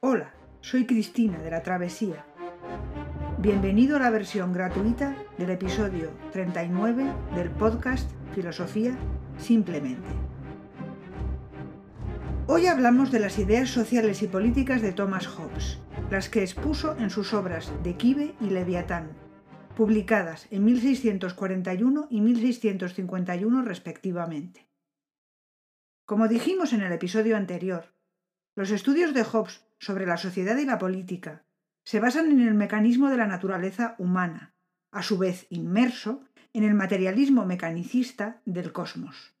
Hola, 0.00 0.34
soy 0.60 0.84
Cristina 0.84 1.38
de 1.38 1.50
la 1.50 1.62
Travesía. 1.62 2.26
Bienvenido 3.38 3.96
a 3.96 4.00
la 4.00 4.10
versión 4.10 4.52
gratuita 4.52 5.16
del 5.38 5.48
episodio 5.48 6.10
39 6.32 7.14
del 7.34 7.50
podcast 7.50 8.10
Filosofía 8.34 8.94
Simplemente. 9.38 10.06
Hoy 12.46 12.66
hablamos 12.66 13.10
de 13.10 13.20
las 13.20 13.38
ideas 13.38 13.70
sociales 13.70 14.20
y 14.20 14.26
políticas 14.26 14.82
de 14.82 14.92
Thomas 14.92 15.26
Hobbes, 15.26 15.78
las 16.10 16.28
que 16.28 16.42
expuso 16.42 16.94
en 16.98 17.08
sus 17.08 17.32
obras 17.32 17.72
De 17.82 17.96
Quive 17.96 18.34
y 18.42 18.50
Leviatán, 18.50 19.12
publicadas 19.78 20.46
en 20.50 20.66
1641 20.66 22.08
y 22.10 22.20
1651 22.20 23.62
respectivamente. 23.62 24.68
Como 26.04 26.28
dijimos 26.28 26.74
en 26.74 26.82
el 26.82 26.92
episodio 26.92 27.34
anterior, 27.34 27.95
los 28.56 28.70
estudios 28.70 29.12
de 29.12 29.22
Hobbes 29.22 29.64
sobre 29.78 30.06
la 30.06 30.16
sociedad 30.16 30.56
y 30.56 30.64
la 30.64 30.78
política 30.78 31.44
se 31.84 32.00
basan 32.00 32.32
en 32.32 32.40
el 32.40 32.54
mecanismo 32.54 33.10
de 33.10 33.18
la 33.18 33.26
naturaleza 33.26 33.94
humana, 33.98 34.54
a 34.90 35.02
su 35.02 35.18
vez 35.18 35.46
inmerso 35.50 36.24
en 36.54 36.64
el 36.64 36.74
materialismo 36.74 37.44
mecanicista 37.44 38.40
del 38.46 38.72
cosmos. 38.72 39.34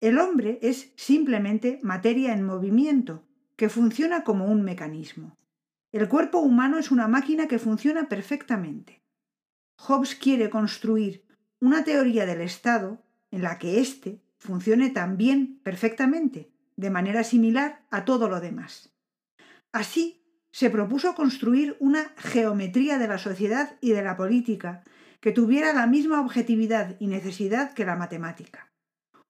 El 0.00 0.18
hombre 0.18 0.58
es 0.62 0.92
simplemente 0.96 1.78
materia 1.82 2.34
en 2.34 2.44
movimiento, 2.44 3.24
que 3.54 3.68
funciona 3.68 4.24
como 4.24 4.46
un 4.46 4.62
mecanismo. 4.62 5.38
El 5.92 6.08
cuerpo 6.08 6.40
humano 6.40 6.78
es 6.78 6.90
una 6.90 7.06
máquina 7.06 7.46
que 7.46 7.60
funciona 7.60 8.08
perfectamente. 8.08 9.00
Hobbes 9.78 10.16
quiere 10.16 10.50
construir 10.50 11.24
una 11.60 11.84
teoría 11.84 12.26
del 12.26 12.40
Estado 12.40 13.00
en 13.30 13.42
la 13.42 13.58
que 13.58 13.80
éste 13.80 14.20
funcione 14.38 14.90
también 14.90 15.60
perfectamente, 15.62 16.50
de 16.76 16.90
manera 16.90 17.24
similar 17.24 17.84
a 17.90 18.04
todo 18.04 18.28
lo 18.28 18.40
demás. 18.40 18.92
Así, 19.72 20.22
se 20.52 20.70
propuso 20.70 21.14
construir 21.14 21.76
una 21.80 22.14
geometría 22.16 22.98
de 22.98 23.08
la 23.08 23.18
sociedad 23.18 23.76
y 23.80 23.92
de 23.92 24.02
la 24.02 24.16
política 24.16 24.82
que 25.20 25.32
tuviera 25.32 25.72
la 25.72 25.86
misma 25.86 26.20
objetividad 26.20 26.96
y 26.98 27.08
necesidad 27.08 27.74
que 27.74 27.84
la 27.84 27.96
matemática. 27.96 28.72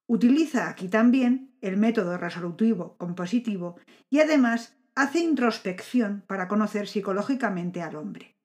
Utiliza 0.08 0.68
aquí 0.68 0.88
también 0.88 1.56
el 1.60 1.76
método 1.76 2.16
resolutivo 2.16 2.96
compositivo 2.96 3.76
y 4.08 4.20
además 4.20 4.76
hace 4.94 5.18
introspección 5.18 6.22
para 6.28 6.46
conocer 6.46 6.86
psicológicamente 6.86 7.82
al 7.82 7.96
hombre. 7.96 8.36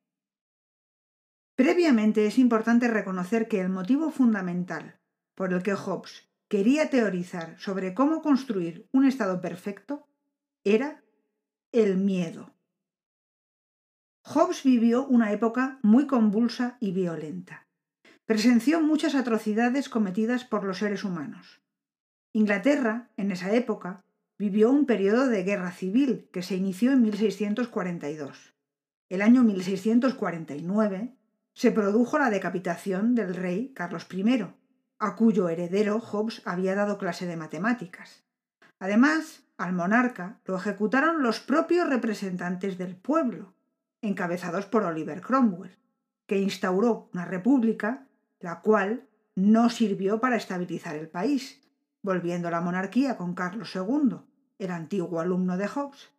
Previamente 1.55 2.25
es 2.25 2.39
importante 2.39 2.87
reconocer 2.87 3.47
que 3.47 3.61
el 3.61 3.69
motivo 3.69 4.09
fundamental 4.09 4.99
por 5.35 5.53
el 5.53 5.61
que 5.61 5.75
Hobbes 5.75 6.30
quería 6.51 6.89
teorizar 6.89 7.57
sobre 7.59 7.93
cómo 7.93 8.21
construir 8.21 8.85
un 8.91 9.05
estado 9.05 9.39
perfecto 9.39 10.05
era 10.65 11.01
el 11.71 11.95
miedo. 11.95 12.53
Hobbes 14.23 14.61
vivió 14.63 15.07
una 15.07 15.31
época 15.31 15.79
muy 15.81 16.07
convulsa 16.07 16.75
y 16.81 16.91
violenta. 16.91 17.67
Presenció 18.25 18.81
muchas 18.81 19.15
atrocidades 19.15 19.87
cometidas 19.87 20.43
por 20.43 20.65
los 20.65 20.79
seres 20.79 21.05
humanos. 21.05 21.61
Inglaterra, 22.33 23.09
en 23.15 23.31
esa 23.31 23.53
época, 23.53 24.03
vivió 24.37 24.71
un 24.71 24.85
periodo 24.85 25.27
de 25.27 25.43
guerra 25.43 25.71
civil 25.71 26.27
que 26.33 26.43
se 26.43 26.57
inició 26.57 26.91
en 26.91 27.01
1642. 27.03 28.53
El 29.07 29.21
año 29.21 29.43
1649 29.43 31.15
se 31.53 31.71
produjo 31.71 32.19
la 32.19 32.29
decapitación 32.29 33.15
del 33.15 33.35
rey 33.35 33.71
Carlos 33.73 34.05
I, 34.11 34.51
a 35.01 35.15
cuyo 35.15 35.49
heredero 35.49 35.99
Hobbes 35.99 36.43
había 36.45 36.75
dado 36.75 36.99
clase 36.99 37.25
de 37.25 37.35
matemáticas. 37.35 38.23
Además, 38.77 39.41
al 39.57 39.73
monarca 39.73 40.39
lo 40.45 40.55
ejecutaron 40.55 41.23
los 41.23 41.39
propios 41.39 41.89
representantes 41.89 42.77
del 42.77 42.95
pueblo, 42.95 43.55
encabezados 44.03 44.67
por 44.67 44.83
Oliver 44.83 45.21
Cromwell, 45.21 45.75
que 46.27 46.37
instauró 46.39 47.09
una 47.13 47.25
república, 47.25 48.05
la 48.39 48.61
cual 48.61 49.07
no 49.33 49.71
sirvió 49.71 50.19
para 50.19 50.35
estabilizar 50.35 50.95
el 50.95 51.09
país, 51.09 51.59
volviendo 52.03 52.51
la 52.51 52.61
monarquía 52.61 53.17
con 53.17 53.33
Carlos 53.33 53.75
II, 53.75 54.17
el 54.59 54.71
antiguo 54.71 55.19
alumno 55.19 55.57
de 55.57 55.67
Hobbes. 55.67 56.11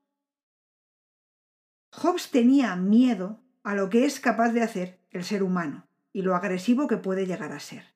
Hobbes 1.93 2.33
tenía 2.33 2.75
miedo 2.75 3.39
a 3.63 3.77
lo 3.77 3.91
que 3.91 4.07
es 4.07 4.19
capaz 4.19 4.51
de 4.51 4.63
hacer 4.63 4.99
el 5.13 5.23
ser 5.23 5.45
humano 5.45 5.87
y 6.13 6.23
lo 6.23 6.35
agresivo 6.35 6.89
que 6.89 6.97
puede 6.97 7.27
llegar 7.27 7.53
a 7.53 7.61
ser. 7.61 7.93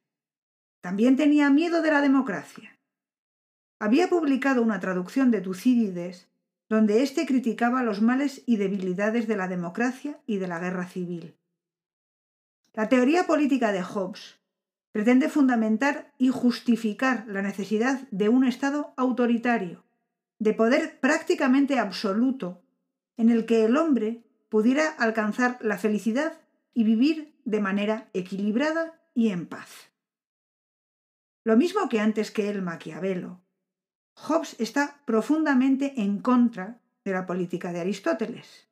También 0.86 1.16
tenía 1.16 1.50
miedo 1.50 1.82
de 1.82 1.90
la 1.90 2.00
democracia. 2.00 2.78
Había 3.80 4.08
publicado 4.08 4.62
una 4.62 4.78
traducción 4.78 5.32
de 5.32 5.40
Tucídides 5.40 6.28
donde 6.68 7.02
éste 7.02 7.26
criticaba 7.26 7.82
los 7.82 8.00
males 8.00 8.44
y 8.46 8.56
debilidades 8.56 9.26
de 9.26 9.36
la 9.36 9.48
democracia 9.48 10.20
y 10.28 10.36
de 10.36 10.46
la 10.46 10.60
guerra 10.60 10.86
civil. 10.86 11.34
La 12.72 12.88
teoría 12.88 13.26
política 13.26 13.72
de 13.72 13.82
Hobbes 13.82 14.36
pretende 14.92 15.28
fundamentar 15.28 16.12
y 16.18 16.28
justificar 16.28 17.24
la 17.26 17.42
necesidad 17.42 18.02
de 18.12 18.28
un 18.28 18.44
Estado 18.44 18.94
autoritario, 18.96 19.82
de 20.38 20.54
poder 20.54 21.00
prácticamente 21.00 21.80
absoluto, 21.80 22.62
en 23.16 23.30
el 23.30 23.44
que 23.44 23.64
el 23.64 23.76
hombre 23.76 24.22
pudiera 24.48 24.90
alcanzar 24.90 25.58
la 25.62 25.78
felicidad 25.78 26.34
y 26.74 26.84
vivir 26.84 27.34
de 27.44 27.60
manera 27.60 28.08
equilibrada 28.12 29.00
y 29.14 29.30
en 29.30 29.46
paz. 29.46 29.95
Lo 31.46 31.56
mismo 31.56 31.88
que 31.88 32.00
antes 32.00 32.32
que 32.32 32.48
el 32.48 32.60
Maquiavelo, 32.60 33.40
Hobbes 34.14 34.56
está 34.58 35.00
profundamente 35.04 35.94
en 35.96 36.18
contra 36.18 36.80
de 37.04 37.12
la 37.12 37.24
política 37.24 37.72
de 37.72 37.78
Aristóteles. 37.78 38.68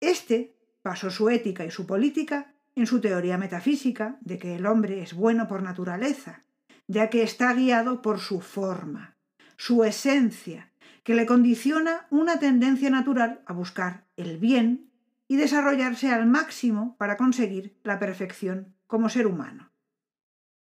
Este 0.00 0.56
basó 0.82 1.10
su 1.10 1.28
ética 1.28 1.66
y 1.66 1.70
su 1.70 1.84
política 1.84 2.54
en 2.76 2.86
su 2.86 3.02
teoría 3.02 3.36
metafísica 3.36 4.16
de 4.22 4.38
que 4.38 4.56
el 4.56 4.64
hombre 4.64 5.02
es 5.02 5.12
bueno 5.12 5.48
por 5.48 5.62
naturaleza, 5.62 6.44
ya 6.86 7.10
que 7.10 7.22
está 7.22 7.52
guiado 7.52 8.00
por 8.00 8.20
su 8.20 8.40
forma, 8.40 9.18
su 9.58 9.84
esencia, 9.84 10.72
que 11.04 11.14
le 11.14 11.26
condiciona 11.26 12.06
una 12.08 12.38
tendencia 12.38 12.88
natural 12.88 13.42
a 13.44 13.52
buscar 13.52 14.06
el 14.16 14.38
bien 14.38 14.90
y 15.28 15.36
desarrollarse 15.36 16.10
al 16.10 16.24
máximo 16.24 16.96
para 16.96 17.18
conseguir 17.18 17.78
la 17.82 17.98
perfección 17.98 18.74
como 18.86 19.10
ser 19.10 19.26
humano. 19.26 19.70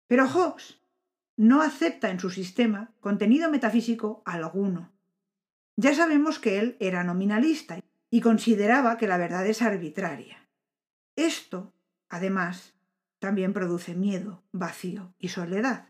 Pero 0.08 0.28
Hobbes 0.28 0.79
no 1.38 1.62
acepta 1.62 2.09
en 2.09 2.20
su 2.20 2.31
sistema 2.31 2.92
contenido 3.00 3.50
metafísico 3.50 4.24
alguno. 4.25 4.92
Ya 5.78 5.94
sabemos 5.94 6.40
que 6.40 6.59
él 6.59 6.75
era 6.80 7.03
nominalista 7.03 7.80
y 8.09 8.22
consideraba 8.22 8.98
que 8.98 9.08
la 9.08 9.18
verdad 9.18 9.46
es 9.46 9.62
arbitraria. 9.62 10.50
Esto, 11.16 11.74
además, 12.09 12.74
también 13.20 13.53
produce 13.53 13.94
miedo, 13.94 14.44
vacío 14.52 15.14
y 15.20 15.30
soledad. 15.30 15.90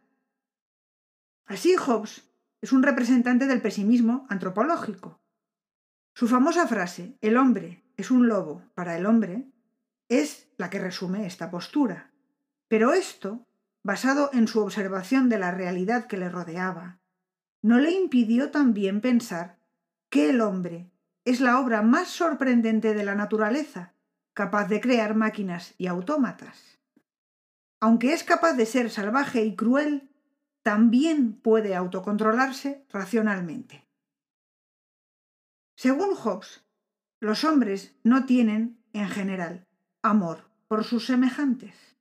Así 1.46 1.76
Hobbes 1.78 2.30
es 2.62 2.74
un 2.74 2.84
representante 2.84 3.48
del 3.48 3.62
pesimismo 3.62 4.28
antropológico. 4.30 5.22
Su 6.14 6.28
famosa 6.28 6.68
frase, 6.68 7.18
el 7.22 7.38
hombre 7.38 7.86
es 7.96 8.12
un 8.12 8.28
lobo 8.28 8.64
para 8.76 8.98
el 8.98 9.06
hombre, 9.06 9.50
es 10.10 10.50
la 10.58 10.70
que 10.70 10.80
resume 10.80 11.26
esta 11.26 11.50
postura. 11.50 12.12
Pero 12.68 12.92
esto 12.92 13.47
basado 13.88 14.30
en 14.34 14.50
su 14.50 14.60
observación 14.60 15.30
de 15.30 15.40
la 15.40 15.52
realidad 15.52 16.08
que 16.08 16.18
le 16.18 16.28
rodeaba, 16.28 17.00
no 17.62 17.80
le 17.80 17.92
impidió 17.92 18.52
también 18.52 19.00
pensar 19.00 19.60
que 20.10 20.30
el 20.30 20.42
hombre 20.42 20.92
es 21.24 21.40
la 21.40 21.58
obra 21.58 21.82
más 21.84 22.10
sorprendente 22.10 22.94
de 22.94 23.06
la 23.06 23.16
naturaleza, 23.16 23.94
capaz 24.34 24.68
de 24.68 24.82
crear 24.82 25.16
máquinas 25.16 25.74
y 25.78 25.88
autómatas. 25.88 26.82
Aunque 27.80 28.12
es 28.12 28.26
capaz 28.26 28.56
de 28.56 28.66
ser 28.66 28.90
salvaje 28.90 29.46
y 29.46 29.56
cruel, 29.56 30.12
también 30.64 31.32
puede 31.32 31.74
autocontrolarse 31.74 32.86
racionalmente. 32.90 33.88
Según 35.78 36.14
Hobbes, 36.14 36.66
los 37.22 37.46
hombres 37.46 37.96
no 38.04 38.26
tienen, 38.26 38.84
en 38.92 39.08
general, 39.08 39.66
amor 40.02 40.52
por 40.68 40.84
sus 40.84 41.06
semejantes. 41.06 41.97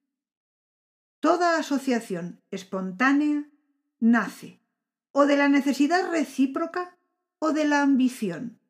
Toda 1.26 1.58
asociación 1.58 2.40
espontánea 2.52 3.50
nace 3.98 4.60
o 5.10 5.26
de 5.26 5.36
la 5.36 5.48
necesidad 5.48 6.08
recíproca 6.08 6.96
o 7.40 7.50
de 7.50 7.64
la 7.64 7.82
ambición, 7.82 8.60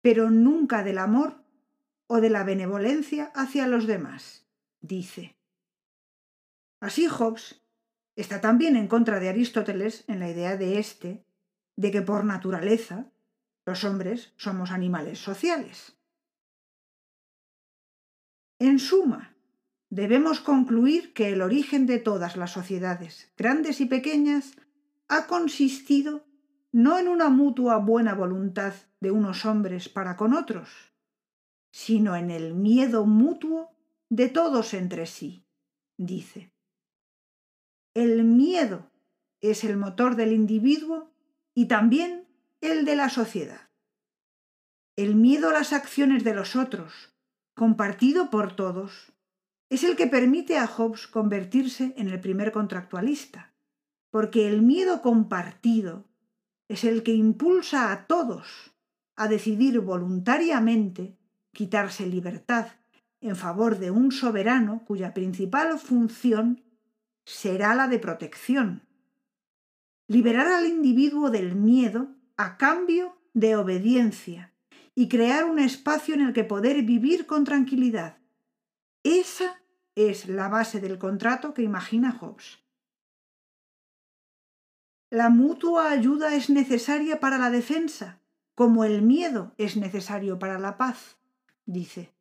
pero 0.00 0.30
nunca 0.30 0.82
del 0.82 0.96
amor 0.96 1.44
o 2.06 2.22
de 2.22 2.30
la 2.30 2.42
benevolencia 2.42 3.30
hacia 3.34 3.66
los 3.66 3.86
demás, 3.86 4.46
dice. 4.80 5.36
Así 6.80 7.06
Hobbes 7.06 7.60
está 8.16 8.40
también 8.40 8.76
en 8.76 8.88
contra 8.88 9.20
de 9.20 9.28
Aristóteles 9.28 10.04
en 10.08 10.20
la 10.20 10.30
idea 10.30 10.56
de 10.56 10.78
éste 10.78 11.26
de 11.76 11.90
que 11.90 12.00
por 12.00 12.24
naturaleza 12.24 13.12
los 13.66 13.84
hombres 13.84 14.32
somos 14.38 14.70
animales 14.70 15.18
sociales. 15.18 15.98
En 18.58 18.78
suma, 18.78 19.33
debemos 19.94 20.40
concluir 20.40 21.12
que 21.12 21.28
el 21.28 21.40
origen 21.40 21.86
de 21.86 22.00
todas 22.00 22.36
las 22.36 22.50
sociedades, 22.50 23.30
grandes 23.36 23.80
y 23.80 23.86
pequeñas, 23.86 24.56
ha 25.06 25.28
consistido 25.28 26.24
no 26.72 26.98
en 26.98 27.06
una 27.06 27.28
mutua 27.28 27.76
buena 27.78 28.12
voluntad 28.14 28.74
de 28.98 29.12
unos 29.12 29.44
hombres 29.44 29.88
para 29.88 30.16
con 30.16 30.34
otros, 30.34 30.68
sino 31.70 32.16
en 32.16 32.32
el 32.32 32.54
miedo 32.54 33.06
mutuo 33.06 33.70
de 34.08 34.28
todos 34.28 34.74
entre 34.74 35.06
sí, 35.06 35.44
dice. 35.96 36.50
El 37.94 38.24
miedo 38.24 38.90
es 39.40 39.62
el 39.62 39.76
motor 39.76 40.16
del 40.16 40.32
individuo 40.32 41.12
y 41.54 41.66
también 41.66 42.26
el 42.60 42.84
de 42.84 42.96
la 42.96 43.10
sociedad. 43.10 43.68
El 44.96 45.14
miedo 45.14 45.50
a 45.50 45.52
las 45.52 45.72
acciones 45.72 46.24
de 46.24 46.34
los 46.34 46.56
otros, 46.56 47.14
compartido 47.54 48.30
por 48.30 48.56
todos, 48.56 49.13
es 49.74 49.82
el 49.82 49.96
que 49.96 50.06
permite 50.06 50.56
a 50.56 50.68
Hobbes 50.68 51.08
convertirse 51.08 51.94
en 51.96 52.08
el 52.08 52.20
primer 52.20 52.52
contractualista, 52.52 53.52
porque 54.10 54.46
el 54.46 54.62
miedo 54.62 55.02
compartido 55.02 56.04
es 56.68 56.84
el 56.84 57.02
que 57.02 57.12
impulsa 57.12 57.90
a 57.90 58.06
todos 58.06 58.72
a 59.16 59.26
decidir 59.26 59.80
voluntariamente 59.80 61.18
quitarse 61.52 62.06
libertad 62.06 62.68
en 63.20 63.34
favor 63.34 63.80
de 63.80 63.90
un 63.90 64.12
soberano 64.12 64.84
cuya 64.84 65.12
principal 65.12 65.76
función 65.80 66.62
será 67.24 67.74
la 67.74 67.88
de 67.88 67.98
protección. 67.98 68.82
Liberar 70.06 70.46
al 70.46 70.66
individuo 70.66 71.30
del 71.30 71.56
miedo 71.56 72.14
a 72.36 72.58
cambio 72.58 73.16
de 73.32 73.56
obediencia 73.56 74.52
y 74.94 75.08
crear 75.08 75.44
un 75.44 75.58
espacio 75.58 76.14
en 76.14 76.20
el 76.20 76.32
que 76.32 76.44
poder 76.44 76.82
vivir 76.84 77.26
con 77.26 77.42
tranquilidad. 77.42 78.18
Esa 79.02 79.63
es 79.94 80.28
la 80.28 80.48
base 80.48 80.80
del 80.80 80.98
contrato 80.98 81.54
que 81.54 81.62
imagina 81.62 82.12
Hobbes. 82.12 82.58
La 85.10 85.30
mutua 85.30 85.90
ayuda 85.90 86.34
es 86.34 86.50
necesaria 86.50 87.20
para 87.20 87.38
la 87.38 87.50
defensa, 87.50 88.20
como 88.54 88.84
el 88.84 89.02
miedo 89.02 89.54
es 89.58 89.76
necesario 89.76 90.38
para 90.38 90.58
la 90.58 90.76
paz, 90.76 91.18
dice. 91.66 92.12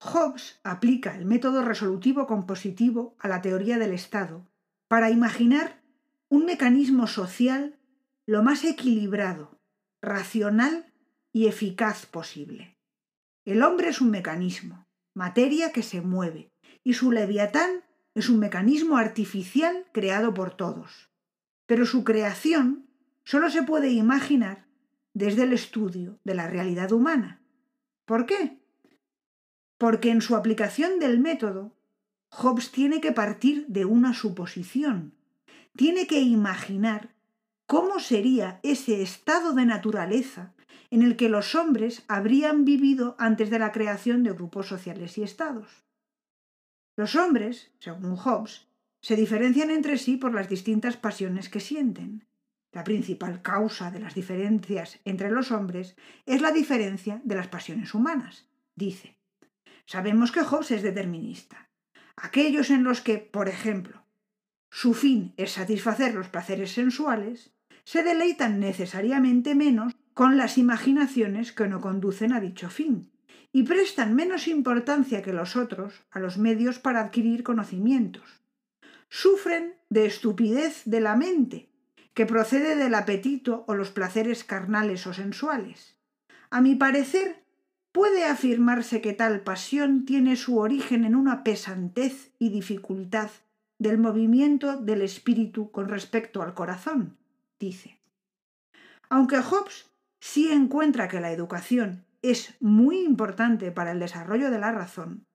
Hobbes 0.00 0.60
aplica 0.62 1.16
el 1.16 1.24
método 1.24 1.62
resolutivo 1.62 2.26
compositivo 2.26 3.16
a 3.18 3.28
la 3.28 3.40
teoría 3.42 3.78
del 3.78 3.92
Estado 3.92 4.46
para 4.88 5.10
imaginar 5.10 5.82
un 6.28 6.44
mecanismo 6.44 7.06
social 7.06 7.78
lo 8.26 8.42
más 8.42 8.64
equilibrado, 8.64 9.60
racional 10.02 10.92
y 11.32 11.46
eficaz 11.46 12.06
posible. 12.06 12.76
El 13.44 13.62
hombre 13.62 13.88
es 13.88 14.00
un 14.00 14.10
mecanismo, 14.10 14.85
materia 15.16 15.72
que 15.72 15.82
se 15.82 16.00
mueve, 16.00 16.52
y 16.84 16.94
su 16.94 17.10
leviatán 17.10 17.82
es 18.14 18.28
un 18.28 18.38
mecanismo 18.38 18.96
artificial 18.96 19.86
creado 19.92 20.32
por 20.32 20.54
todos 20.54 21.10
pero 21.66 21.84
su 21.84 22.04
creación 22.04 22.86
solo 23.24 23.50
se 23.50 23.62
puede 23.62 23.90
imaginar 23.90 24.66
desde 25.12 25.42
el 25.42 25.52
estudio 25.52 26.18
de 26.24 26.34
la 26.34 26.46
realidad 26.48 26.92
humana. 26.92 27.42
¿Por 28.04 28.26
qué? 28.26 28.58
Porque 29.78 30.10
en 30.10 30.20
su 30.20 30.36
aplicación 30.36 30.98
del 30.98 31.18
método, 31.18 31.76
Hobbes 32.30 32.70
tiene 32.70 33.00
que 33.00 33.12
partir 33.12 33.66
de 33.66 33.84
una 33.84 34.14
suposición, 34.14 35.14
tiene 35.74 36.06
que 36.06 36.20
imaginar 36.20 37.14
cómo 37.66 37.98
sería 37.98 38.60
ese 38.62 39.02
estado 39.02 39.52
de 39.52 39.66
naturaleza 39.66 40.54
en 40.96 41.02
el 41.02 41.16
que 41.16 41.28
los 41.28 41.54
hombres 41.54 42.04
habrían 42.08 42.64
vivido 42.64 43.16
antes 43.18 43.50
de 43.50 43.58
la 43.58 43.70
creación 43.70 44.22
de 44.22 44.32
grupos 44.32 44.66
sociales 44.66 45.18
y 45.18 45.22
estados. 45.22 45.84
Los 46.96 47.16
hombres, 47.16 47.70
según 47.80 48.16
Hobbes, 48.16 48.66
se 49.02 49.14
diferencian 49.14 49.68
entre 49.68 49.98
sí 49.98 50.16
por 50.16 50.32
las 50.32 50.48
distintas 50.48 50.96
pasiones 50.96 51.50
que 51.50 51.60
sienten. 51.60 52.24
La 52.72 52.82
principal 52.82 53.42
causa 53.42 53.90
de 53.90 54.00
las 54.00 54.14
diferencias 54.14 54.98
entre 55.04 55.30
los 55.30 55.50
hombres 55.50 55.96
es 56.24 56.40
la 56.40 56.50
diferencia 56.50 57.20
de 57.24 57.34
las 57.34 57.48
pasiones 57.48 57.92
humanas, 57.92 58.48
dice. 58.74 59.18
Sabemos 59.84 60.32
que 60.32 60.44
Hobbes 60.44 60.70
es 60.70 60.82
determinista. 60.82 61.68
Aquellos 62.16 62.70
en 62.70 62.84
los 62.84 63.02
que, 63.02 63.18
por 63.18 63.50
ejemplo, 63.50 64.02
su 64.70 64.94
fin 64.94 65.34
es 65.36 65.50
satisfacer 65.50 66.14
los 66.14 66.30
placeres 66.30 66.72
sensuales, 66.72 67.52
se 67.84 68.02
deleitan 68.02 68.60
necesariamente 68.60 69.54
menos 69.54 69.94
con 70.16 70.38
las 70.38 70.56
imaginaciones 70.56 71.52
que 71.52 71.68
no 71.68 71.82
conducen 71.82 72.32
a 72.32 72.40
dicho 72.40 72.70
fin, 72.70 73.12
y 73.52 73.64
prestan 73.64 74.14
menos 74.14 74.48
importancia 74.48 75.20
que 75.20 75.34
los 75.34 75.56
otros 75.56 76.06
a 76.10 76.20
los 76.20 76.38
medios 76.38 76.78
para 76.78 77.00
adquirir 77.00 77.42
conocimientos, 77.42 78.40
sufren 79.10 79.74
de 79.90 80.06
estupidez 80.06 80.80
de 80.86 81.02
la 81.02 81.16
mente, 81.16 81.68
que 82.14 82.24
procede 82.24 82.76
del 82.76 82.94
apetito 82.94 83.66
o 83.68 83.74
los 83.74 83.90
placeres 83.90 84.42
carnales 84.42 85.06
o 85.06 85.12
sensuales. 85.12 85.98
A 86.48 86.62
mi 86.62 86.76
parecer, 86.76 87.44
puede 87.92 88.24
afirmarse 88.24 89.02
que 89.02 89.12
tal 89.12 89.42
pasión 89.42 90.06
tiene 90.06 90.36
su 90.36 90.56
origen 90.56 91.04
en 91.04 91.14
una 91.14 91.44
pesantez 91.44 92.30
y 92.38 92.48
dificultad 92.48 93.28
del 93.78 93.98
movimiento 93.98 94.78
del 94.78 95.02
espíritu 95.02 95.70
con 95.70 95.90
respecto 95.90 96.40
al 96.40 96.54
corazón, 96.54 97.18
dice. 97.58 98.00
Aunque 99.10 99.42
Hobbes 99.42 99.84
sí 100.20 100.50
encuentra 100.50 101.08
que 101.08 101.20
la 101.20 101.32
educación 101.32 102.04
es 102.22 102.56
muy 102.60 103.00
importante 103.00 103.72
para 103.72 103.92
el 103.92 104.00
desarrollo 104.00 104.50
de 104.50 104.58
la 104.58 104.72
razón, 104.72 105.26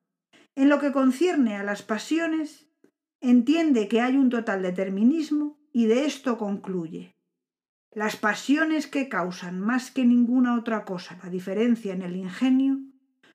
en 0.55 0.69
lo 0.69 0.79
que 0.79 0.91
concierne 0.91 1.55
a 1.55 1.63
las 1.63 1.81
pasiones, 1.81 2.67
entiende 3.21 3.87
que 3.87 4.01
hay 4.01 4.17
un 4.17 4.29
total 4.29 4.61
determinismo 4.61 5.59
y 5.71 5.85
de 5.85 6.05
esto 6.05 6.37
concluye. 6.37 7.15
Las 7.93 8.15
pasiones 8.17 8.87
que 8.87 9.09
causan 9.09 9.59
más 9.59 9.91
que 9.91 10.05
ninguna 10.05 10.57
otra 10.57 10.85
cosa 10.85 11.17
la 11.23 11.29
diferencia 11.29 11.93
en 11.93 12.01
el 12.01 12.15
ingenio 12.15 12.79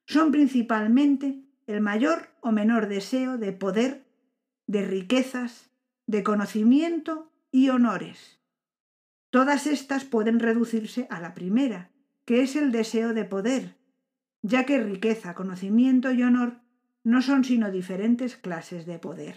son 0.06 0.30
principalmente 0.30 1.42
el 1.66 1.80
mayor 1.80 2.28
o 2.40 2.52
menor 2.52 2.88
deseo 2.88 3.38
de 3.38 3.52
poder, 3.52 4.06
de 4.66 4.84
riquezas, 4.86 5.70
de 6.06 6.22
conocimiento 6.22 7.32
y 7.50 7.70
honores. 7.70 8.40
Todas 9.36 9.66
estas 9.66 10.06
pueden 10.06 10.40
reducirse 10.40 11.06
a 11.10 11.20
la 11.20 11.34
primera, 11.34 11.90
que 12.24 12.40
es 12.40 12.56
el 12.56 12.72
deseo 12.72 13.12
de 13.12 13.26
poder, 13.26 13.76
ya 14.40 14.64
que 14.64 14.82
riqueza, 14.82 15.34
conocimiento 15.34 16.10
y 16.10 16.22
honor 16.22 16.62
no 17.04 17.20
son 17.20 17.44
sino 17.44 17.70
diferentes 17.70 18.38
clases 18.38 18.86
de 18.86 18.98
poder. 18.98 19.36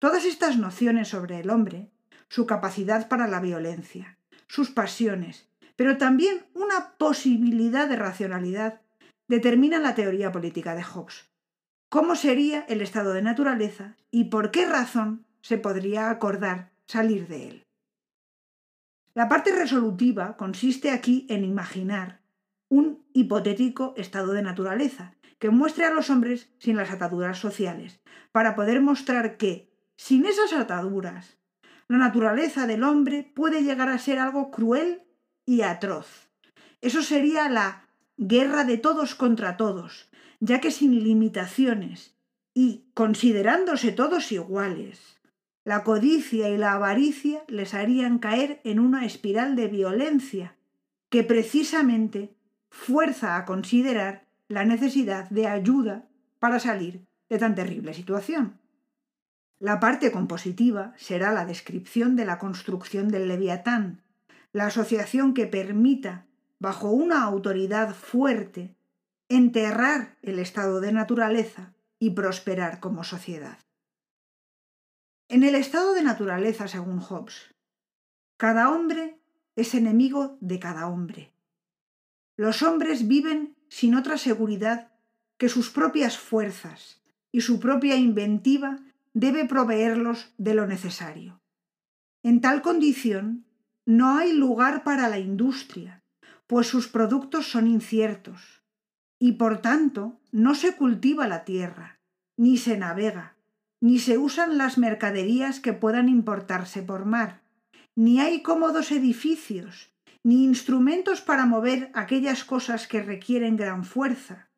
Todas 0.00 0.24
estas 0.24 0.58
nociones 0.58 1.06
sobre 1.06 1.38
el 1.38 1.50
hombre, 1.50 1.92
su 2.28 2.46
capacidad 2.46 3.06
para 3.06 3.28
la 3.28 3.38
violencia, 3.38 4.18
sus 4.48 4.70
pasiones, 4.70 5.48
pero 5.76 5.96
también 5.96 6.46
una 6.52 6.96
posibilidad 6.98 7.88
de 7.88 7.94
racionalidad, 7.94 8.80
determinan 9.28 9.84
la 9.84 9.94
teoría 9.94 10.32
política 10.32 10.74
de 10.74 10.82
Hobbes. 10.82 11.30
¿Cómo 11.88 12.16
sería 12.16 12.64
el 12.68 12.80
estado 12.80 13.12
de 13.12 13.22
naturaleza 13.22 13.94
y 14.10 14.24
por 14.24 14.50
qué 14.50 14.66
razón 14.66 15.24
se 15.42 15.58
podría 15.58 16.10
acordar 16.10 16.72
salir 16.86 17.28
de 17.28 17.50
él? 17.50 17.65
La 19.16 19.30
parte 19.30 19.50
resolutiva 19.50 20.36
consiste 20.36 20.90
aquí 20.90 21.26
en 21.30 21.42
imaginar 21.42 22.20
un 22.68 23.02
hipotético 23.14 23.94
estado 23.96 24.34
de 24.34 24.42
naturaleza 24.42 25.14
que 25.38 25.48
muestre 25.48 25.86
a 25.86 25.90
los 25.90 26.10
hombres 26.10 26.50
sin 26.58 26.76
las 26.76 26.90
ataduras 26.90 27.38
sociales, 27.38 28.02
para 28.30 28.54
poder 28.54 28.82
mostrar 28.82 29.38
que, 29.38 29.72
sin 29.96 30.26
esas 30.26 30.52
ataduras, 30.52 31.38
la 31.88 31.96
naturaleza 31.96 32.66
del 32.66 32.84
hombre 32.84 33.32
puede 33.34 33.62
llegar 33.62 33.88
a 33.88 33.96
ser 33.96 34.18
algo 34.18 34.50
cruel 34.50 35.04
y 35.46 35.62
atroz. 35.62 36.28
Eso 36.82 37.00
sería 37.00 37.48
la 37.48 37.88
guerra 38.18 38.64
de 38.64 38.76
todos 38.76 39.14
contra 39.14 39.56
todos, 39.56 40.10
ya 40.40 40.60
que 40.60 40.70
sin 40.70 41.02
limitaciones 41.02 42.18
y 42.52 42.90
considerándose 42.92 43.92
todos 43.92 44.30
iguales, 44.30 45.15
la 45.66 45.82
codicia 45.82 46.48
y 46.48 46.56
la 46.56 46.74
avaricia 46.74 47.42
les 47.48 47.74
harían 47.74 48.20
caer 48.20 48.60
en 48.62 48.78
una 48.78 49.04
espiral 49.04 49.56
de 49.56 49.66
violencia 49.66 50.54
que 51.08 51.24
precisamente 51.24 52.36
fuerza 52.70 53.34
a 53.36 53.44
considerar 53.44 54.28
la 54.46 54.64
necesidad 54.64 55.28
de 55.28 55.48
ayuda 55.48 56.06
para 56.38 56.60
salir 56.60 57.04
de 57.28 57.38
tan 57.38 57.56
terrible 57.56 57.94
situación. 57.94 58.60
La 59.58 59.80
parte 59.80 60.12
compositiva 60.12 60.94
será 60.96 61.32
la 61.32 61.44
descripción 61.44 62.14
de 62.14 62.26
la 62.26 62.38
construcción 62.38 63.08
del 63.08 63.26
leviatán, 63.26 64.02
la 64.52 64.66
asociación 64.66 65.34
que 65.34 65.48
permita, 65.48 66.26
bajo 66.60 66.90
una 66.90 67.24
autoridad 67.24 67.92
fuerte, 67.92 68.76
enterrar 69.28 70.16
el 70.22 70.38
estado 70.38 70.80
de 70.80 70.92
naturaleza 70.92 71.74
y 71.98 72.10
prosperar 72.10 72.78
como 72.78 73.02
sociedad. 73.02 73.65
En 75.28 75.42
el 75.42 75.56
estado 75.56 75.92
de 75.92 76.02
naturaleza, 76.02 76.68
según 76.68 77.00
Hobbes, 77.00 77.52
cada 78.36 78.70
hombre 78.70 79.18
es 79.56 79.74
enemigo 79.74 80.38
de 80.40 80.60
cada 80.60 80.86
hombre. 80.86 81.32
Los 82.36 82.62
hombres 82.62 83.08
viven 83.08 83.56
sin 83.68 83.96
otra 83.96 84.18
seguridad 84.18 84.92
que 85.36 85.48
sus 85.48 85.70
propias 85.70 86.16
fuerzas 86.16 87.02
y 87.32 87.40
su 87.40 87.58
propia 87.58 87.96
inventiva 87.96 88.78
debe 89.14 89.46
proveerlos 89.46 90.32
de 90.38 90.54
lo 90.54 90.68
necesario. 90.68 91.40
En 92.22 92.40
tal 92.40 92.62
condición, 92.62 93.46
no 93.84 94.18
hay 94.18 94.32
lugar 94.32 94.84
para 94.84 95.08
la 95.08 95.18
industria, 95.18 96.04
pues 96.46 96.68
sus 96.68 96.86
productos 96.86 97.50
son 97.50 97.66
inciertos, 97.66 98.62
y 99.18 99.32
por 99.32 99.60
tanto 99.60 100.20
no 100.30 100.54
se 100.54 100.76
cultiva 100.76 101.26
la 101.26 101.44
tierra, 101.44 101.98
ni 102.36 102.58
se 102.58 102.76
navega, 102.76 103.35
ni 103.80 103.98
se 103.98 104.18
usan 104.18 104.58
las 104.58 104.78
mercaderías 104.78 105.60
que 105.60 105.72
puedan 105.72 106.08
importarse 106.08 106.82
por 106.82 107.04
mar, 107.04 107.42
ni 107.94 108.20
hay 108.20 108.42
cómodos 108.42 108.92
edificios, 108.92 109.90
ni 110.22 110.44
instrumentos 110.44 111.20
para 111.20 111.46
mover 111.46 111.90
aquellas 111.94 112.44
cosas 112.44 112.86
que 112.86 113.02
requieren 113.02 113.56
gran 113.56 113.84
fuerza, 113.84 114.48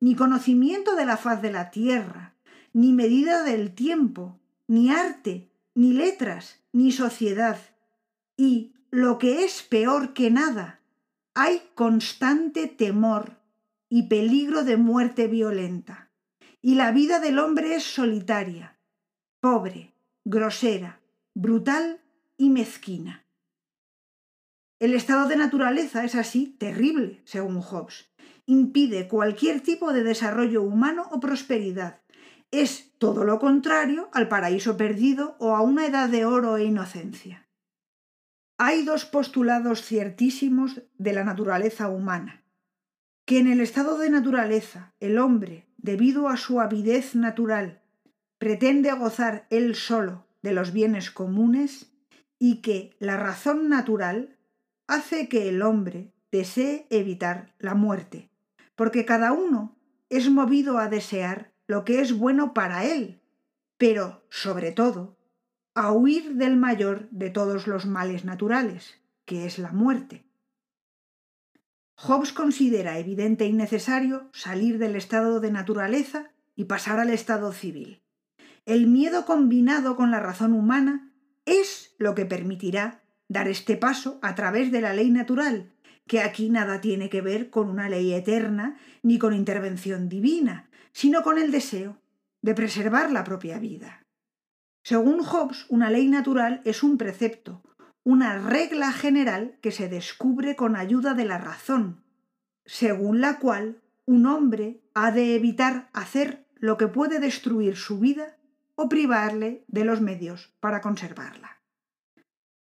ni 0.00 0.14
conocimiento 0.14 0.96
de 0.96 1.06
la 1.06 1.16
faz 1.16 1.40
de 1.40 1.50
la 1.50 1.70
tierra, 1.70 2.34
ni 2.72 2.92
medida 2.92 3.42
del 3.42 3.74
tiempo, 3.74 4.38
ni 4.66 4.90
arte, 4.90 5.50
ni 5.74 5.92
letras, 5.92 6.60
ni 6.72 6.92
sociedad. 6.92 7.58
Y, 8.36 8.72
lo 8.90 9.18
que 9.18 9.44
es 9.44 9.62
peor 9.62 10.14
que 10.14 10.30
nada, 10.30 10.80
hay 11.34 11.62
constante 11.74 12.68
temor 12.68 13.40
y 13.88 14.04
peligro 14.04 14.62
de 14.62 14.76
muerte 14.76 15.26
violenta. 15.26 16.03
Y 16.66 16.76
la 16.76 16.92
vida 16.92 17.20
del 17.20 17.40
hombre 17.40 17.74
es 17.74 17.82
solitaria, 17.82 18.78
pobre, 19.40 19.92
grosera, 20.24 20.98
brutal 21.34 22.00
y 22.38 22.48
mezquina. 22.48 23.26
El 24.78 24.94
estado 24.94 25.28
de 25.28 25.36
naturaleza 25.36 26.06
es 26.06 26.14
así 26.14 26.56
terrible, 26.58 27.20
según 27.26 27.60
Hobbes. 27.60 28.08
Impide 28.46 29.08
cualquier 29.08 29.60
tipo 29.60 29.92
de 29.92 30.04
desarrollo 30.04 30.62
humano 30.62 31.06
o 31.10 31.20
prosperidad. 31.20 32.00
Es 32.50 32.96
todo 32.96 33.24
lo 33.24 33.38
contrario 33.38 34.08
al 34.14 34.28
paraíso 34.28 34.78
perdido 34.78 35.36
o 35.40 35.54
a 35.54 35.60
una 35.60 35.84
edad 35.84 36.08
de 36.08 36.24
oro 36.24 36.56
e 36.56 36.64
inocencia. 36.64 37.46
Hay 38.56 38.86
dos 38.86 39.04
postulados 39.04 39.82
ciertísimos 39.82 40.80
de 40.96 41.12
la 41.12 41.24
naturaleza 41.24 41.90
humana. 41.90 42.43
Que 43.24 43.38
en 43.38 43.46
el 43.46 43.60
estado 43.60 43.98
de 43.98 44.10
naturaleza 44.10 44.92
el 45.00 45.18
hombre, 45.18 45.66
debido 45.78 46.28
a 46.28 46.36
su 46.36 46.60
avidez 46.60 47.14
natural, 47.14 47.82
pretende 48.38 48.92
gozar 48.92 49.46
él 49.50 49.74
solo 49.74 50.26
de 50.42 50.52
los 50.52 50.72
bienes 50.72 51.10
comunes 51.10 51.92
y 52.38 52.60
que 52.60 52.94
la 52.98 53.16
razón 53.16 53.68
natural 53.68 54.36
hace 54.86 55.28
que 55.28 55.48
el 55.48 55.62
hombre 55.62 56.12
desee 56.30 56.86
evitar 56.90 57.54
la 57.58 57.74
muerte, 57.74 58.28
porque 58.76 59.04
cada 59.04 59.32
uno 59.32 59.76
es 60.10 60.28
movido 60.30 60.78
a 60.78 60.88
desear 60.88 61.52
lo 61.66 61.84
que 61.84 62.00
es 62.00 62.12
bueno 62.16 62.52
para 62.52 62.84
él, 62.84 63.20
pero, 63.78 64.22
sobre 64.28 64.72
todo, 64.72 65.16
a 65.74 65.92
huir 65.92 66.34
del 66.34 66.56
mayor 66.56 67.08
de 67.10 67.30
todos 67.30 67.66
los 67.66 67.86
males 67.86 68.24
naturales, 68.24 69.00
que 69.24 69.46
es 69.46 69.58
la 69.58 69.72
muerte. 69.72 70.24
Hobbes 71.96 72.32
considera 72.32 72.98
evidente 72.98 73.46
y 73.46 73.52
necesario 73.52 74.28
salir 74.32 74.78
del 74.78 74.96
estado 74.96 75.40
de 75.40 75.50
naturaleza 75.50 76.30
y 76.56 76.64
pasar 76.64 76.98
al 76.98 77.10
estado 77.10 77.52
civil. 77.52 78.02
El 78.66 78.86
miedo 78.86 79.26
combinado 79.26 79.96
con 79.96 80.10
la 80.10 80.20
razón 80.20 80.52
humana 80.52 81.12
es 81.44 81.94
lo 81.98 82.14
que 82.14 82.26
permitirá 82.26 83.02
dar 83.28 83.48
este 83.48 83.76
paso 83.76 84.18
a 84.22 84.34
través 84.34 84.72
de 84.72 84.80
la 84.80 84.92
ley 84.92 85.10
natural, 85.10 85.72
que 86.06 86.20
aquí 86.20 86.50
nada 86.50 86.80
tiene 86.80 87.08
que 87.08 87.20
ver 87.20 87.50
con 87.50 87.68
una 87.68 87.88
ley 87.88 88.12
eterna 88.12 88.76
ni 89.02 89.18
con 89.18 89.34
intervención 89.34 90.08
divina, 90.08 90.68
sino 90.92 91.22
con 91.22 91.38
el 91.38 91.50
deseo 91.50 91.98
de 92.42 92.54
preservar 92.54 93.10
la 93.10 93.24
propia 93.24 93.58
vida. 93.58 94.04
Según 94.82 95.22
Hobbes, 95.22 95.64
una 95.70 95.90
ley 95.90 96.08
natural 96.08 96.60
es 96.64 96.82
un 96.82 96.98
precepto, 96.98 97.62
una 98.04 98.38
regla 98.38 98.92
general 98.92 99.58
que 99.62 99.72
se 99.72 99.88
descubre 99.88 100.56
con 100.56 100.76
ayuda 100.76 101.14
de 101.14 101.24
la 101.24 101.38
razón, 101.38 102.04
según 102.66 103.20
la 103.20 103.38
cual 103.38 103.82
un 104.04 104.26
hombre 104.26 104.82
ha 104.92 105.10
de 105.10 105.34
evitar 105.34 105.88
hacer 105.94 106.46
lo 106.56 106.76
que 106.76 106.86
puede 106.86 107.18
destruir 107.18 107.76
su 107.76 107.98
vida 107.98 108.36
o 108.74 108.88
privarle 108.88 109.64
de 109.68 109.84
los 109.84 110.00
medios 110.02 110.54
para 110.60 110.82
conservarla. 110.82 111.60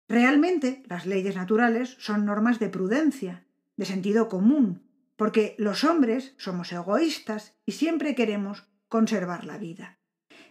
Realmente, 0.09 0.85
las 0.87 1.07
leyes 1.07 1.35
naturales 1.35 1.97
son 1.99 2.25
normas 2.25 2.59
de 2.59 2.69
prudencia, 2.69 3.45
de 3.77 3.87
sentido 3.87 4.29
común, 4.29 4.83
porque 5.17 5.55
los 5.59 5.83
hombres 5.83 6.35
somos 6.37 6.73
egoístas 6.73 7.57
y 7.67 7.73
siempre 7.73 8.15
queremos 8.15 8.69
conservar 8.89 9.45
la 9.45 9.59
vida. 9.59 9.99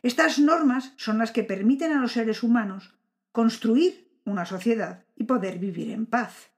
Estas 0.01 0.39
normas 0.39 0.93
son 0.97 1.17
las 1.17 1.31
que 1.31 1.43
permiten 1.43 1.93
a 1.93 2.01
los 2.01 2.13
seres 2.13 2.43
humanos 2.43 2.97
construir 3.31 4.12
una 4.25 4.45
sociedad 4.45 5.05
y 5.15 5.25
poder 5.25 5.59
vivir 5.59 5.91
en 5.91 6.05
paz. 6.05 6.51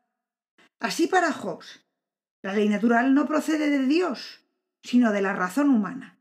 Así 0.80 1.08
para 1.08 1.32
Hobbes, 1.32 1.86
la 2.42 2.54
ley 2.54 2.70
natural 2.70 3.14
no 3.14 3.28
procede 3.28 3.70
de 3.70 3.86
Dios, 3.86 4.46
sino 4.84 5.12
de 5.12 5.22
la 5.22 5.34
razón 5.34 5.70
humana. 5.70 6.20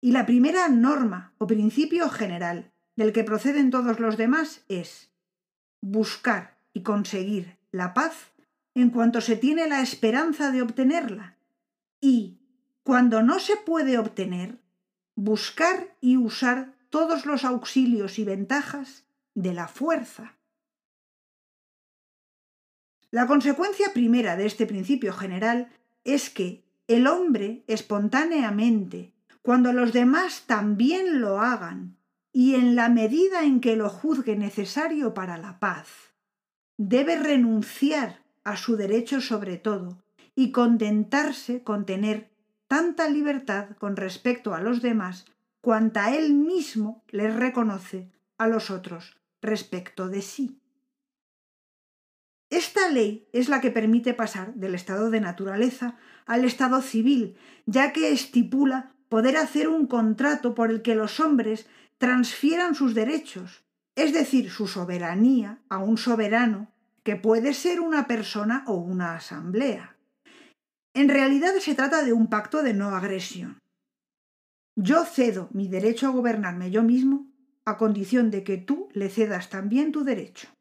Y 0.00 0.12
la 0.12 0.26
primera 0.26 0.68
norma 0.68 1.32
o 1.38 1.46
principio 1.46 2.10
general 2.10 2.72
del 2.96 3.12
que 3.12 3.24
proceden 3.24 3.70
todos 3.70 3.98
los 3.98 4.16
demás 4.16 4.64
es 4.68 5.10
buscar 5.80 6.58
y 6.72 6.82
conseguir 6.82 7.56
la 7.70 7.94
paz 7.94 8.32
en 8.74 8.90
cuanto 8.90 9.20
se 9.20 9.36
tiene 9.36 9.68
la 9.68 9.80
esperanza 9.80 10.50
de 10.50 10.62
obtenerla 10.62 11.36
y, 12.00 12.38
cuando 12.82 13.22
no 13.22 13.38
se 13.38 13.56
puede 13.56 13.96
obtener, 13.96 14.60
buscar 15.14 15.96
y 16.00 16.18
usar 16.18 16.74
todos 16.90 17.24
los 17.24 17.44
auxilios 17.44 18.18
y 18.18 18.24
ventajas 18.24 19.04
de 19.34 19.54
la 19.54 19.68
fuerza. 19.68 20.36
La 23.14 23.28
consecuencia 23.28 23.92
primera 23.94 24.34
de 24.34 24.44
este 24.44 24.66
principio 24.66 25.12
general 25.12 25.68
es 26.02 26.30
que 26.30 26.64
el 26.88 27.06
hombre 27.06 27.62
espontáneamente, 27.68 29.12
cuando 29.40 29.72
los 29.72 29.92
demás 29.92 30.42
también 30.48 31.20
lo 31.20 31.38
hagan, 31.38 31.96
y 32.32 32.56
en 32.56 32.74
la 32.74 32.88
medida 32.88 33.44
en 33.44 33.60
que 33.60 33.76
lo 33.76 33.88
juzgue 33.88 34.34
necesario 34.34 35.14
para 35.14 35.38
la 35.38 35.60
paz, 35.60 35.86
debe 36.76 37.16
renunciar 37.16 38.18
a 38.42 38.56
su 38.56 38.74
derecho 38.74 39.20
sobre 39.20 39.58
todo 39.58 40.02
y 40.34 40.50
contentarse 40.50 41.62
con 41.62 41.86
tener 41.86 42.30
tanta 42.66 43.08
libertad 43.08 43.76
con 43.78 43.94
respecto 43.94 44.54
a 44.54 44.60
los 44.60 44.82
demás 44.82 45.26
cuanta 45.60 46.16
él 46.16 46.34
mismo 46.34 47.04
les 47.10 47.32
reconoce 47.32 48.10
a 48.38 48.48
los 48.48 48.72
otros 48.72 49.16
respecto 49.40 50.08
de 50.08 50.20
sí. 50.20 50.58
Esta 52.54 52.88
ley 52.88 53.26
es 53.32 53.48
la 53.48 53.60
que 53.60 53.72
permite 53.72 54.14
pasar 54.14 54.54
del 54.54 54.76
estado 54.76 55.10
de 55.10 55.20
naturaleza 55.20 55.96
al 56.24 56.44
estado 56.44 56.82
civil, 56.82 57.36
ya 57.66 57.92
que 57.92 58.12
estipula 58.12 58.92
poder 59.08 59.36
hacer 59.36 59.66
un 59.66 59.88
contrato 59.88 60.54
por 60.54 60.70
el 60.70 60.80
que 60.80 60.94
los 60.94 61.18
hombres 61.18 61.66
transfieran 61.98 62.76
sus 62.76 62.94
derechos, 62.94 63.64
es 63.96 64.12
decir, 64.12 64.52
su 64.52 64.68
soberanía, 64.68 65.58
a 65.68 65.78
un 65.78 65.98
soberano, 65.98 66.70
que 67.02 67.16
puede 67.16 67.54
ser 67.54 67.80
una 67.80 68.06
persona 68.06 68.62
o 68.68 68.74
una 68.74 69.16
asamblea. 69.16 69.96
En 70.94 71.08
realidad 71.08 71.54
se 71.58 71.74
trata 71.74 72.04
de 72.04 72.12
un 72.12 72.28
pacto 72.28 72.62
de 72.62 72.72
no 72.72 72.90
agresión. 72.90 73.58
Yo 74.76 75.04
cedo 75.04 75.48
mi 75.50 75.66
derecho 75.66 76.06
a 76.06 76.10
gobernarme 76.10 76.70
yo 76.70 76.84
mismo 76.84 77.26
a 77.64 77.76
condición 77.78 78.30
de 78.30 78.44
que 78.44 78.58
tú 78.58 78.90
le 78.92 79.08
cedas 79.08 79.50
también 79.50 79.90
tu 79.90 80.04
derecho. 80.04 80.54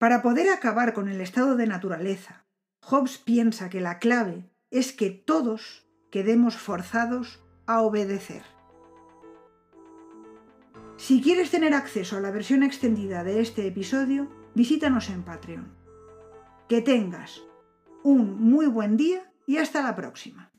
Para 0.00 0.22
poder 0.22 0.48
acabar 0.48 0.94
con 0.94 1.10
el 1.10 1.20
estado 1.20 1.56
de 1.56 1.66
naturaleza, 1.66 2.46
Hobbes 2.80 3.18
piensa 3.18 3.68
que 3.68 3.82
la 3.82 3.98
clave 3.98 4.50
es 4.70 4.94
que 4.94 5.10
todos 5.10 5.86
quedemos 6.10 6.56
forzados 6.56 7.44
a 7.66 7.82
obedecer. 7.82 8.42
Si 10.96 11.20
quieres 11.20 11.50
tener 11.50 11.74
acceso 11.74 12.16
a 12.16 12.20
la 12.20 12.30
versión 12.30 12.62
extendida 12.62 13.24
de 13.24 13.42
este 13.42 13.66
episodio, 13.66 14.30
visítanos 14.54 15.10
en 15.10 15.22
Patreon. 15.22 15.76
Que 16.66 16.80
tengas 16.80 17.42
un 18.02 18.40
muy 18.40 18.68
buen 18.68 18.96
día 18.96 19.30
y 19.46 19.58
hasta 19.58 19.82
la 19.82 19.96
próxima. 19.96 20.49